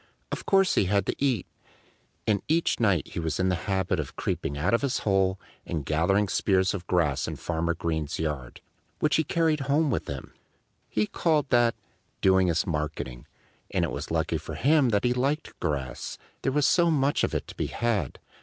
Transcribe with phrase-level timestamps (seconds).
[0.31, 1.45] Of course he had to eat.
[2.25, 5.85] And each night he was in the habit of creeping out of his hole and
[5.85, 8.61] gathering spears of grass in Farmer Green's yard,
[8.97, 10.33] which he carried home with him.
[10.89, 11.75] He called that
[12.19, 13.27] "doing his marketing."
[13.69, 17.35] And it was lucky for him that he liked grass, there was so much of
[17.35, 18.17] it to be had.